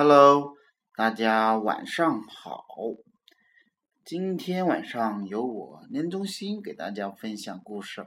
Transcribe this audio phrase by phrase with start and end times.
[0.00, 0.54] Hello，
[0.94, 2.64] 大家晚上好。
[4.04, 8.06] 今天晚上由我林中心给大家分享故事。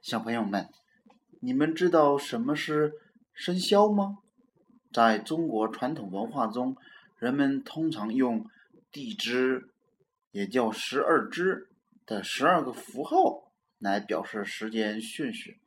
[0.00, 0.70] 小朋友们，
[1.42, 2.94] 你们知道什么是
[3.34, 4.16] 生肖吗？
[4.94, 6.74] 在中国传统文化中，
[7.18, 8.46] 人们通常用
[8.90, 9.68] 地支，
[10.30, 11.68] 也叫十二支
[12.06, 15.60] 的十二个符号来表示时间顺序，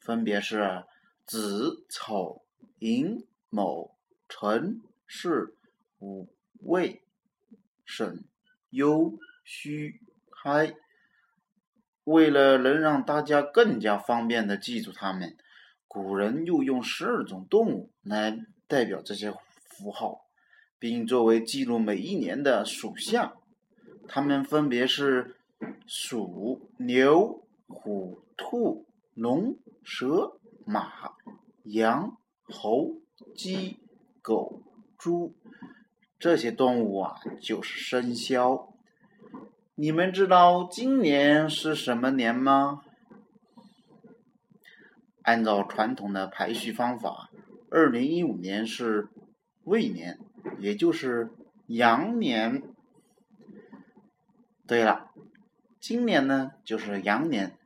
[0.00, 0.84] 分别是
[1.26, 2.44] 子、丑、
[2.78, 3.26] 寅。
[3.50, 3.96] 某、
[4.28, 5.54] 辰、巳、
[5.98, 6.28] 午、
[6.60, 7.02] 未、
[7.84, 8.24] 申、
[8.70, 10.00] 酉、戌、
[10.30, 10.74] 亥。
[12.04, 15.36] 为了能让大家更加方便的记住它们，
[15.86, 19.32] 古人又用十二种动物来代表这些
[19.68, 20.26] 符号，
[20.78, 23.36] 并作为记录每一年的属相。
[24.08, 25.36] 它们分别是
[25.86, 31.12] 鼠、牛、虎、兔、龙、蛇、马、
[31.64, 32.96] 羊、猴。
[33.34, 33.78] 鸡、
[34.22, 34.62] 狗、
[34.98, 35.34] 猪，
[36.18, 38.72] 这些动物啊，就是生肖。
[39.74, 42.82] 你们知道今年是什么年吗？
[45.22, 47.30] 按照传统的排序方法，
[47.70, 49.08] 二零一五年是
[49.64, 50.18] 未年，
[50.58, 51.30] 也就是
[51.66, 52.62] 羊年。
[54.66, 55.10] 对了，
[55.80, 57.56] 今年呢就是羊年，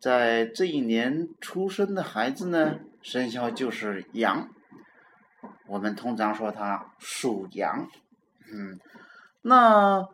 [0.00, 4.50] 在这一年出生的孩子呢，生肖就是羊。
[5.66, 7.88] 我们通常说它属羊，
[8.52, 8.78] 嗯，
[9.42, 10.08] 那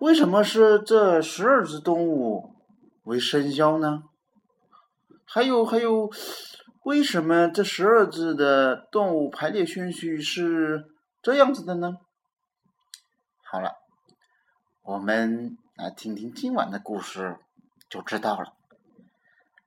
[0.00, 2.54] 为什么是这十二只动物
[3.04, 4.04] 为生肖呢？
[5.24, 6.10] 还有还有，
[6.84, 10.86] 为什么这十二只的动物排列顺序是
[11.22, 11.98] 这样子的呢？
[13.42, 13.72] 好了，
[14.82, 17.36] 我们来听听今晚的故事
[17.88, 18.54] 就知道了。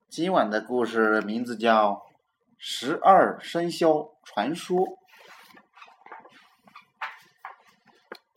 [0.09, 1.93] 今晚的故事名字叫
[2.63, 4.77] 《十二生肖传说》。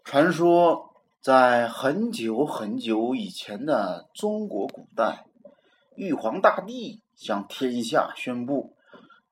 [0.03, 5.27] 传说在很久很久以前的中国古代，
[5.95, 8.74] 玉皇大帝向天下宣布，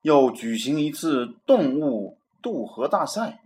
[0.03, 3.41] 要举行一次动物渡河大赛。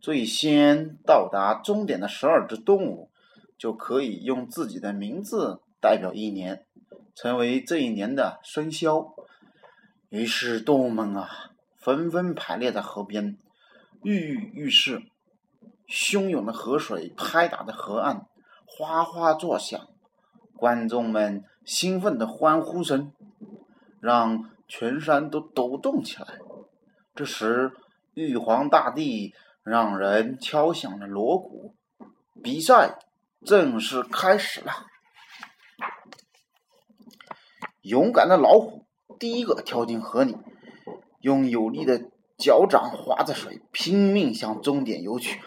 [0.00, 3.12] 最先到达终点的十二只动物，
[3.56, 6.66] 就可以用自己的名字代表一年，
[7.14, 9.14] 成为这一年的生肖。
[10.08, 11.28] 于是动物们啊，
[11.76, 13.36] 纷纷排列在河边，
[14.02, 15.02] 跃跃欲试。
[15.88, 18.26] 汹涌的河水拍打着河岸，
[18.66, 19.88] 哗哗作响，
[20.56, 23.12] 观众们兴奋的欢呼声
[24.00, 26.38] 让全山都抖动起来。
[27.14, 27.72] 这时，
[28.14, 31.76] 玉皇大帝让人敲响了锣鼓，
[32.42, 32.98] 比赛
[33.44, 34.72] 正式开始了。
[37.82, 38.85] 勇敢的老虎
[39.18, 40.36] 第一个跳进河里，
[41.20, 42.10] 用有力的。
[42.38, 45.40] 脚掌划着水，拼命向终点游去。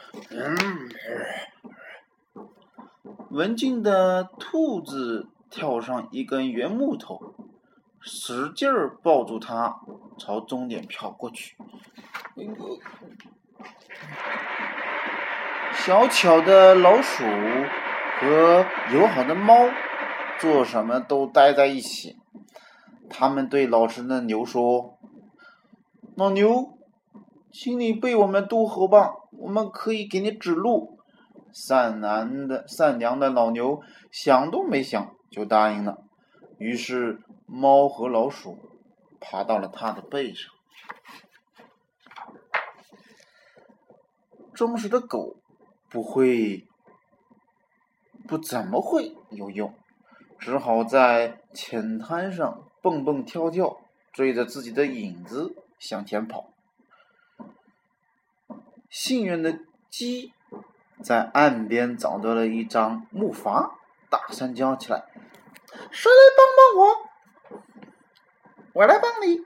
[3.29, 7.35] 文静的兔子跳上一根圆木头，
[8.01, 9.81] 使劲儿抱住它，
[10.17, 11.55] 朝终点飘过去。
[15.73, 17.23] 小巧的老鼠
[18.19, 19.69] 和友好的猫
[20.39, 22.18] 做什么都待在一起。
[23.19, 24.97] 他们对老实的牛说
[26.15, 26.77] ：“老牛。”
[27.51, 30.99] 请你背我们渡河吧，我们可以给你指路。
[31.51, 35.97] 善良的善良的老牛想都没想就答应了。
[36.59, 38.57] 于是猫和老鼠
[39.19, 40.49] 爬到了它的背上。
[44.53, 45.35] 忠实的狗
[45.89, 46.65] 不会，
[48.25, 49.73] 不怎么会游泳，
[50.37, 53.77] 只好在浅滩上蹦蹦跳跳，
[54.11, 56.49] 追着自己的影子向前跑。
[58.89, 59.59] 幸运的
[59.89, 60.33] 鸡
[61.03, 63.71] 在岸边找到了一张木筏，
[64.09, 65.05] 大声叫起来
[65.91, 67.61] ：“谁来帮帮我？
[68.73, 69.41] 我来帮你！”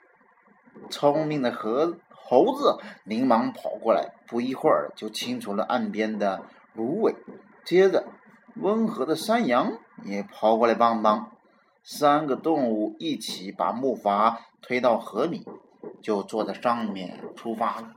[0.90, 6.44] 聪明的猴猴子连忙跑过来，不一会儿就清除了岸边的
[6.74, 7.16] 芦苇。
[7.66, 8.06] 接着，
[8.56, 11.32] 温和的山羊也跑过来帮帮。
[11.84, 15.46] 三个动物一起把木筏推到河里，
[16.02, 17.94] 就坐在上面出发了。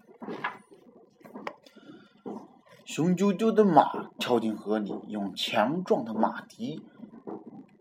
[2.85, 6.85] 雄赳赳的马跳进河里，用强壮的马蹄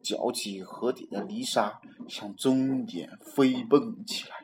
[0.04, 4.36] 搅起河底的泥沙，向终点飞奔起来。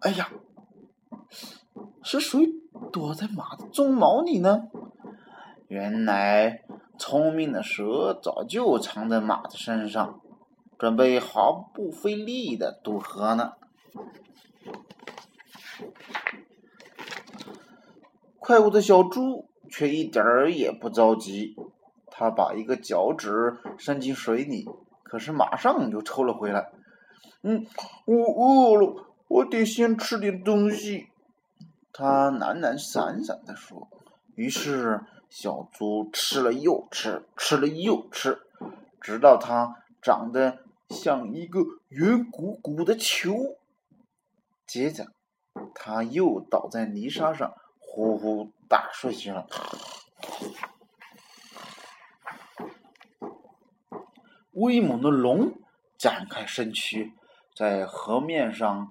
[0.00, 0.30] 哎呀，
[2.02, 2.52] 是谁
[2.92, 4.68] 躲在马的鬃毛里呢？
[5.68, 6.62] 原来，
[6.98, 10.20] 聪明的蛇早就藏在马的身上，
[10.84, 13.54] 准备毫不费力的渡河呢。
[18.38, 21.56] 快活的小猪却一点儿也不着急，
[22.08, 24.68] 他把一个脚趾伸进水里，
[25.02, 26.70] 可是马上就抽了回来。
[27.40, 27.64] 嗯，
[28.04, 31.08] 我饿了，我得先吃点东西。
[31.94, 33.88] 他懒懒散散的说。
[34.34, 38.42] 于是，小猪吃了又吃，吃了又吃，
[39.00, 40.58] 直到它长得
[40.88, 43.58] 像一个圆鼓鼓的球。
[44.66, 45.12] 接着，
[45.74, 47.54] 他又倒在泥沙上。
[47.78, 49.46] 呼呼大睡起了。
[54.50, 55.52] 威猛的龙
[55.96, 57.12] 展开身躯，
[57.54, 58.90] 在河面上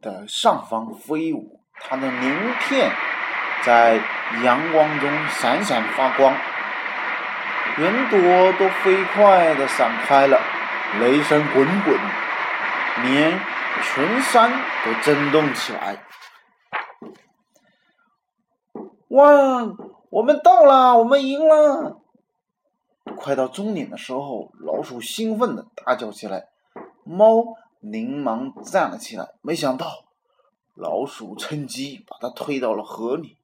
[0.00, 2.90] 的上方飞舞，它的鳞片
[3.62, 3.96] 在
[4.42, 6.34] 阳光中闪闪发光，
[7.78, 10.40] 云朵都飞快的散开了，
[11.00, 11.98] 雷声滚滚，
[13.02, 13.38] 连
[13.82, 14.50] 群山
[14.84, 16.02] 都震动起来。
[19.08, 19.26] 哇！
[20.10, 22.00] 我们到了，我们赢了！
[23.16, 26.46] 快到终点的时候，老鼠兴奋的大叫起来，
[27.04, 27.44] 猫
[27.80, 29.28] 连忙站了起来。
[29.42, 30.06] 没想到，
[30.74, 33.36] 老鼠趁机把它推到了河里。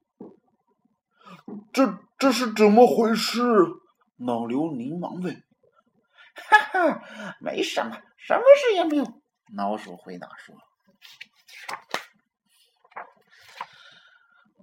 [1.71, 3.41] 这这是怎么回事？
[4.25, 5.43] 老刘连忙问。
[6.35, 7.01] 哈哈，
[7.39, 9.05] 没什么，什么事也没有。
[9.55, 10.55] 老鼠回答说。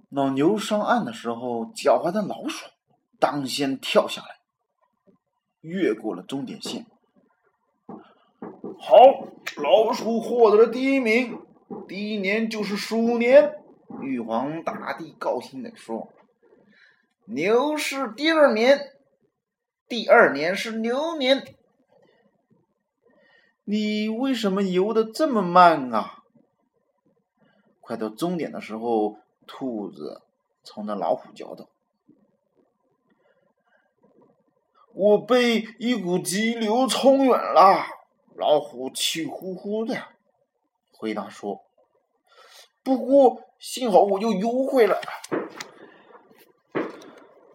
[0.09, 2.65] 老牛上岸的时候，狡猾的老鼠
[3.17, 4.41] 当先跳下来，
[5.61, 6.85] 越过了终点线。
[8.77, 8.97] 好，
[9.55, 11.39] 老鼠获得了第一名，
[11.87, 13.57] 第一年就是鼠年。
[14.01, 16.11] 玉皇大帝高兴地说
[17.25, 18.90] ：“牛是第二年，
[19.91, 21.55] 第二年是牛年。
[23.65, 26.23] 你为什么游的这么慢啊？”
[27.81, 29.21] 快到终点的时候。
[29.53, 30.21] 兔子
[30.63, 31.67] 冲着老虎叫道
[34.93, 37.85] ：“我被一股急流冲远了。”
[38.33, 40.07] 老虎气呼呼的
[40.93, 41.65] 回答说
[42.81, 45.51] ：“不过幸好我又游回来了。”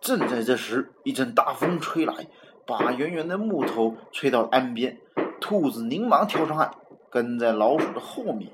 [0.07, 2.29] 正在这时，一阵大风吹来，
[2.65, 4.99] 把圆圆的木头吹到了岸边。
[5.41, 6.71] 兔子连忙跳上岸，
[7.11, 8.53] 跟在老鼠的后面，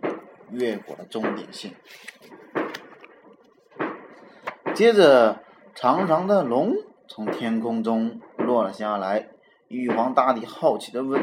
[0.50, 1.72] 越过了终点线。
[4.74, 5.42] 接着，
[5.74, 6.72] 长长的龙
[7.06, 9.28] 从天空中落了下来。
[9.68, 11.22] 玉皇大帝好奇的问：“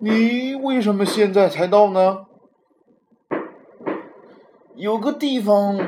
[0.00, 2.26] 你为什么现在才到呢？”
[4.74, 5.78] 有个地方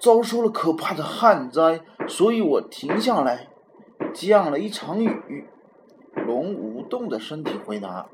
[0.00, 3.48] 遭受了可怕的旱灾，所以我停下来。
[4.14, 5.48] 降了一场雨。
[6.26, 8.08] 龙舞动的身体回答：“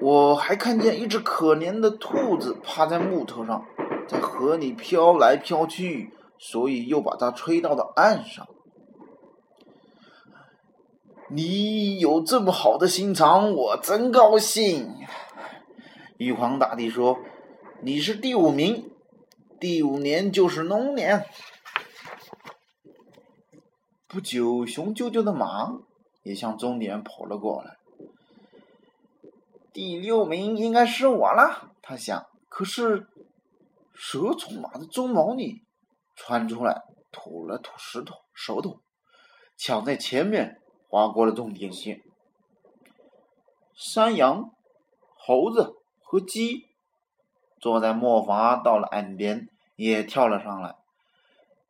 [0.00, 3.64] 我还看见一只可怜的兔子趴在木头上。”
[4.06, 8.46] 在河里飘来飘去，所以又把它吹到了岸上。
[11.30, 14.94] 你有这么好的心肠，我真高兴。
[16.18, 17.18] 玉皇大帝说
[17.84, 18.90] ：“你是第五名，
[19.60, 21.26] 第五年就是龙年。”
[24.08, 25.70] 不久，熊赳赳的马
[26.22, 27.76] 也向终点跑了过来。
[29.74, 32.24] 第六名应该是我了，他想。
[32.48, 33.06] 可是。
[33.96, 35.62] 蛇从马的鬃毛里
[36.16, 36.82] 窜出来，
[37.12, 38.80] 吐了吐石头、舌头，
[39.56, 42.02] 抢在前面划过了终点线。
[43.72, 44.50] 山羊、
[45.16, 46.64] 猴子和鸡
[47.64, 50.74] 坐在磨筏到了岸边，也跳了上来。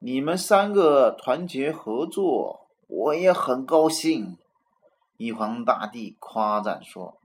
[0.01, 4.37] 你们三个团结合作，我也很高兴。
[5.19, 7.17] 玉皇大帝夸赞说：“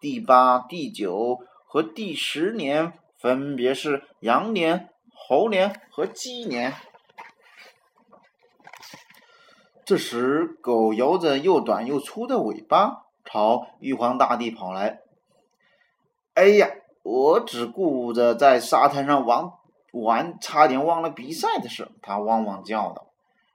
[0.00, 6.74] 第八、第九和第十年。”分别是羊年、猴年和鸡年。
[9.84, 15.00] 这时，狗摇着又短又粗的尾巴，朝玉皇大帝跑来。
[16.34, 16.70] 哎呀，
[17.02, 19.52] 我只顾着在沙滩上玩
[19.92, 21.90] 玩，差点忘了比赛的事。
[22.02, 23.06] 他汪汪叫道。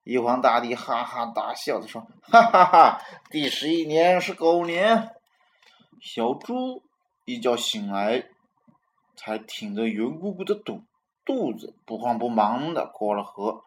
[0.04, 5.10] 玉皇大帝哈哈大笑着说：“哈哈哈，第十一年是狗年。”
[6.02, 6.84] 小猪
[7.26, 8.26] 一觉醒来。
[9.18, 10.82] 才挺着圆鼓鼓的肚
[11.24, 13.64] 肚子，不慌不忙的过了河。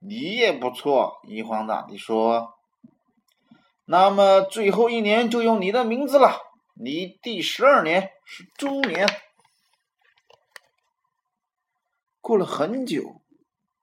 [0.00, 2.54] 你也不错，玉皇大帝说。
[3.84, 6.40] 那么最后一年就用你的名字了。
[6.80, 9.04] 你第十二年是猪年。
[12.20, 13.20] 过了很久，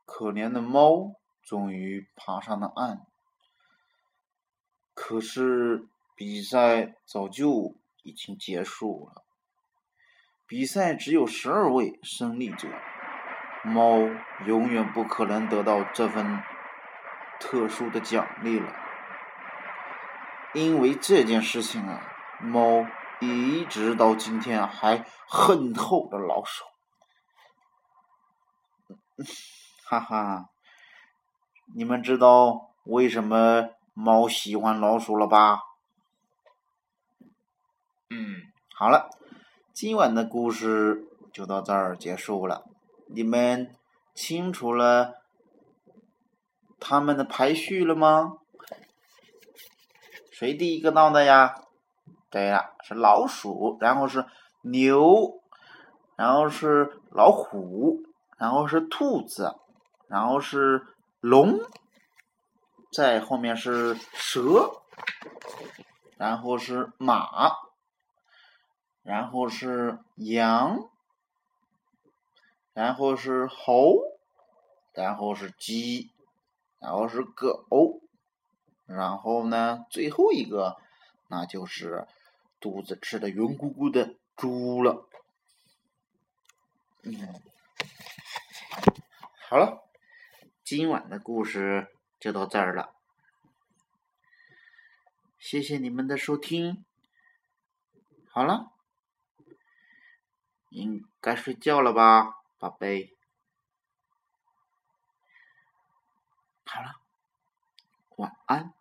[0.05, 3.05] 可怜的猫终于爬上了岸。
[4.93, 9.25] 可是比赛早就已经结束了。
[10.47, 12.69] 比赛只有十二位胜利者，
[13.65, 13.99] 猫
[14.45, 16.41] 永远不可能得到这份
[17.41, 18.73] 特殊的奖励了。
[20.53, 22.85] 因为这件事情啊，猫
[23.21, 26.63] 一直到今天还恨透了老鼠。
[29.85, 30.49] 哈哈，
[31.75, 35.61] 你们知道为什么猫喜欢老鼠了吧？
[38.09, 38.35] 嗯，
[38.75, 39.09] 好了。
[39.73, 42.65] 今晚的故事就到这儿结束了。
[43.07, 43.75] 你们
[44.13, 45.21] 清楚了
[46.79, 48.37] 他们的排序了吗？
[50.31, 51.55] 谁第一个到的呀？
[52.35, 54.25] 对了，是老鼠，然后是
[54.61, 55.41] 牛，
[56.17, 58.03] 然后是老虎，
[58.37, 59.55] 然后是兔子，
[60.09, 60.85] 然后是
[61.21, 61.61] 龙，
[62.91, 64.81] 在后面是蛇，
[66.17, 67.53] 然后是马。
[69.01, 70.89] 然后是羊，
[72.73, 73.99] 然后是猴，
[74.91, 76.11] 然后是鸡，
[76.79, 78.01] 然后是狗，
[78.85, 80.75] 然后呢，最后一个
[81.27, 82.07] 那就是
[82.59, 85.07] 肚子吃的圆鼓鼓的猪了。
[87.03, 87.41] 嗯，
[89.49, 89.87] 好了，
[90.63, 92.95] 今晚的故事就到这儿了，
[95.37, 96.85] 谢谢你们的收听。
[98.29, 98.71] 好了。
[100.69, 103.15] 应该睡觉了吧，宝贝。
[106.65, 106.99] 好了，
[108.17, 108.74] 晚安。